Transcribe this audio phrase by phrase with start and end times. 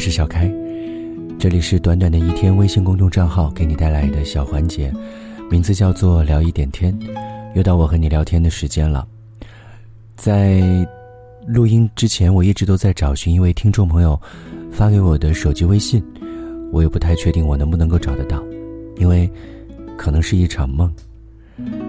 [0.00, 0.50] 是小开，
[1.38, 4.90] 这里是短短的一天微信公众账号给你带来的小环节，
[5.50, 6.98] 名字叫做聊一点天，
[7.54, 9.06] 又到我和你聊天的时间了。
[10.16, 10.62] 在
[11.46, 14.18] 录音之前，我一直都在找寻一位听众朋友
[14.72, 16.02] 发给我的手机微信，
[16.72, 18.42] 我也不太确定我能不能够找得到，
[18.96, 19.30] 因为
[19.98, 20.90] 可能是一场梦。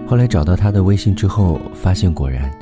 [0.06, 2.52] 后来找到他的微信之后，发现果然，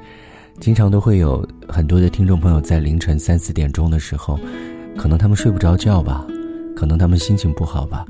[0.60, 4.38] 经常都会有很多的听众朋友在凌晨三四点钟的时候，
[4.96, 6.26] 可能他们睡不着觉吧，
[6.76, 8.04] 可能他们心情不好吧，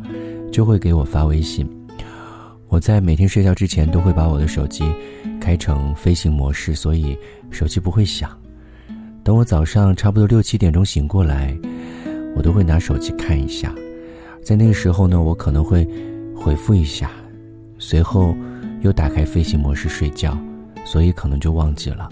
[0.52, 1.68] 就会给我发微信。
[2.68, 4.84] 我在每天睡觉之前都会把我的手机
[5.40, 7.16] 开成飞行模式，所以
[7.50, 8.30] 手机不会响。
[9.22, 11.56] 等我早上差不多六七点钟醒过来，
[12.36, 13.74] 我都会拿手机看一下，
[14.42, 15.88] 在那个时候呢，我可能会
[16.34, 17.10] 回复一下，
[17.78, 18.34] 随后。
[18.82, 20.34] 又打开飞行模式睡觉，
[20.86, 22.08] 所以可能就忘记了，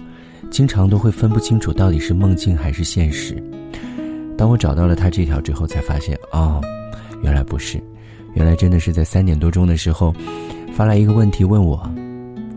[0.51, 3.43] 经常都会分不清楚到底是梦境还是现实。
[4.39, 6.63] 当我找到了他这条之后，才发现哦，
[7.23, 7.83] 原来不是，
[8.35, 10.15] 原来真的是在三点多钟的时候，
[10.73, 11.83] 发来一个问题问我，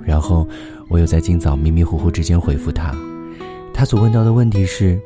[0.03, 0.47] 然后
[0.89, 2.95] 我又在今早迷迷糊糊之间回复他。
[3.73, 5.01] 他所问到的问题是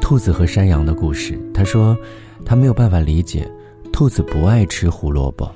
[0.00, 1.38] 兔子和山羊的故事。
[1.52, 1.94] 他说
[2.42, 3.46] 他没有办法理解，
[3.92, 5.54] 兔子不爱吃胡萝卜。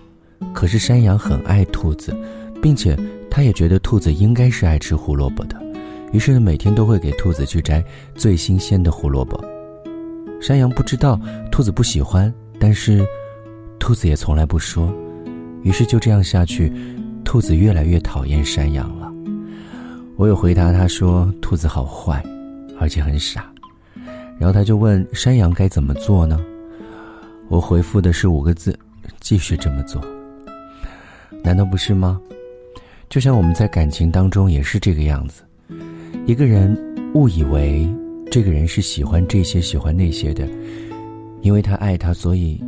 [0.53, 2.15] 可是山羊很爱兔子，
[2.61, 2.95] 并且
[3.31, 5.57] 他也觉得兔子应该是爱吃胡萝卜的，
[6.13, 7.83] 于是每天都会给兔子去摘
[8.15, 9.43] 最新鲜的胡萝卜。
[10.43, 11.19] 山羊不知道
[11.53, 13.07] 兔子不喜欢，但是
[13.79, 14.93] 兔子也从来不说，
[15.63, 16.73] 于是就这样下去，
[17.25, 19.09] 兔子越来越讨厌山羊了。
[20.17, 22.21] 我有回答他说兔子好坏，
[22.77, 23.53] 而且很傻，
[24.37, 26.41] 然后他就问山羊该怎么做呢？
[27.49, 28.77] 我回复的是五个字：
[29.21, 30.03] 继续这么做。
[31.45, 32.21] 难道不是吗？
[33.09, 35.45] 就像我们在感情当中也是这个样子，
[36.27, 36.77] 一个人
[37.15, 37.89] 误以为
[38.33, 40.49] 这个人是喜欢这些喜欢那些的，
[41.43, 42.59] 因为他爱他，所以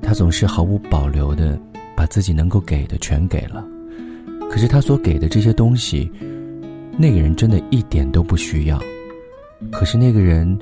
[0.00, 1.60] 他总是毫无保留的
[1.94, 3.62] 把自己能够给的全给了。
[4.50, 6.10] 可是他所给的这些东西，
[6.96, 8.80] 那个人真的一点都不需要。
[9.70, 10.58] 可是那个人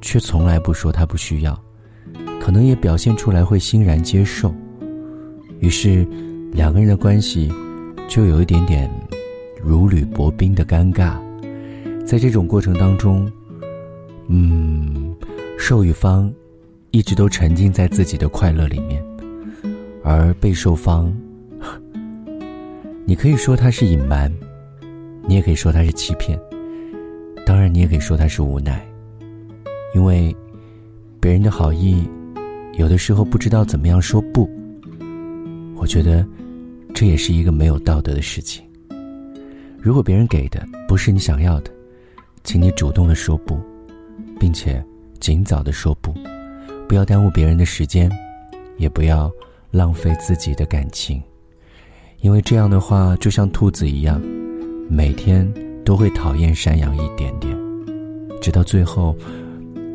[0.00, 1.56] 却从来不说他不需要，
[2.40, 4.52] 可能也表现出来会欣然接受。
[5.60, 6.04] 于是。
[6.52, 7.48] 两个人的关系，
[8.08, 8.90] 就有一点点
[9.62, 11.16] 如履薄冰的尴尬。
[12.04, 13.30] 在这种过程当中，
[14.28, 15.14] 嗯，
[15.58, 16.32] 受益方
[16.90, 19.02] 一直都沉浸在自己的快乐里面，
[20.02, 21.12] 而被受方，
[23.04, 24.32] 你可以说他是隐瞒，
[25.26, 26.38] 你也可以说他是欺骗，
[27.44, 28.86] 当然你也可以说他是无奈，
[29.94, 30.34] 因为
[31.20, 32.08] 别人的好意，
[32.74, 34.48] 有的时候不知道怎么样说不。
[35.76, 36.26] 我觉得。
[36.92, 38.64] 这也是一个没有道德的事情。
[39.80, 41.70] 如果别人给的不是你想要的，
[42.42, 43.56] 请你主动的说不，
[44.40, 44.82] 并且
[45.20, 46.14] 尽早的说不，
[46.88, 48.10] 不要耽误别人的时间，
[48.78, 49.30] 也不要
[49.70, 51.22] 浪费自己的感情，
[52.22, 54.18] 因为这样的话就像兔子一样，
[54.88, 55.46] 每天
[55.84, 57.54] 都会讨厌山羊一点点，
[58.40, 59.14] 直到最后，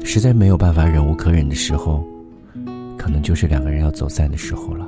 [0.03, 2.06] 实在没有办法忍无可忍的时候，
[2.95, 4.88] 可能就是两个人要走散的时候了。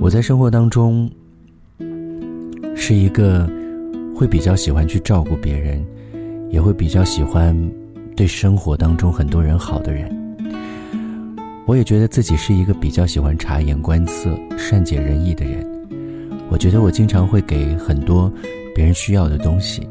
[0.00, 1.10] 我在生活当中
[2.74, 3.46] 是一个
[4.14, 5.84] 会比较喜欢去照顾别人，
[6.50, 7.54] 也会比较喜欢
[8.18, 10.12] 对生活当中很多人好的人。
[11.68, 15.64] 我也觉得自己是一个比较喜欢察言观色、善解人意的人。
[16.50, 18.28] 我觉得我经常会给很多
[18.74, 19.88] 别人需要的东西，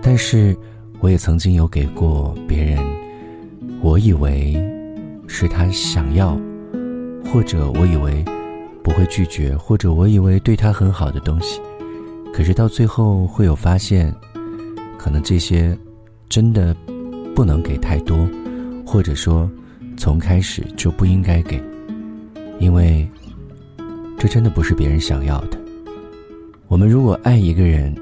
[0.00, 0.56] 但是
[1.00, 2.78] 我也曾经有给过别人，
[3.82, 4.54] 我以为
[5.28, 6.40] 是他想要，
[7.30, 8.24] 或者我以为。
[8.82, 11.60] 不会拒绝，或者我以为对他很好的东西，
[12.34, 14.12] 可是到最后会有发现，
[14.98, 15.78] 可能这些
[16.28, 16.74] 真的
[17.34, 18.28] 不能给太多，
[18.86, 19.50] 或者说
[19.96, 21.62] 从开始就不应该给，
[22.58, 23.08] 因为
[24.18, 25.60] 这真的不是别人想要的。
[26.68, 27.94] 我们如果爱一个人，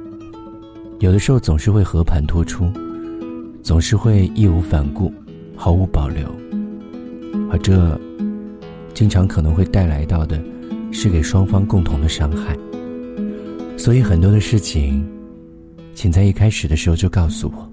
[0.99, 2.71] 有的时候总是会和盘托出，
[3.63, 5.13] 总是会义无反顾、
[5.57, 6.27] 毫无保留，
[7.51, 7.99] 而这
[8.95, 10.43] 经常可能会带来到的。
[10.93, 12.59] 是给双方共同的伤害，
[13.77, 15.09] 所以很多的事情，
[15.95, 17.70] 请在一开始的时候就告诉我。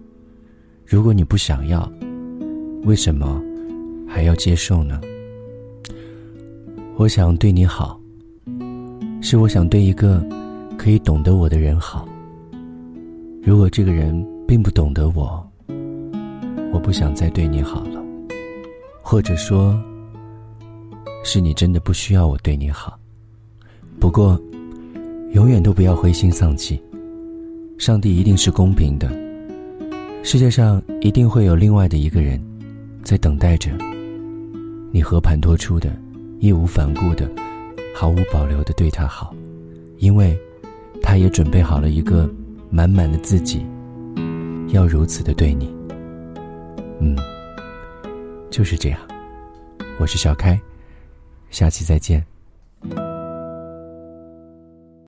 [0.90, 1.92] 如果你不想要，
[2.86, 3.42] 为什么
[4.08, 5.02] 还要接受呢？
[6.96, 8.00] 我想对你好，
[9.22, 10.26] 是我想对一个
[10.78, 12.08] 可以懂得我的人好。
[13.44, 15.46] 如果这个人并不懂得我，
[16.72, 18.02] 我不想再对你好了，
[19.02, 19.78] 或者说，
[21.22, 22.98] 是你真的不需要我对你好。
[24.00, 24.42] 不过，
[25.34, 26.82] 永远都不要灰心丧气。
[27.78, 29.12] 上帝一定是公平的，
[30.30, 32.38] 世界上一定会有另外的一个人，
[33.02, 33.72] 在等待着
[34.92, 35.98] 你和盘托出的、
[36.42, 37.32] 义无反顾的、
[37.96, 39.34] 毫无保留的对他好，
[40.00, 40.38] 因为，
[41.02, 42.30] 他也准备好了一个
[42.70, 43.66] 满满的自己，
[44.74, 45.74] 要如此的对你。
[47.00, 47.16] 嗯，
[48.52, 49.00] 就是这样。
[49.98, 50.60] 我是小开，
[51.52, 52.22] 下期再见。